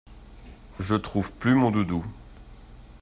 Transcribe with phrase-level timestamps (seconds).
[0.79, 2.03] Je trouve plus mon doudou.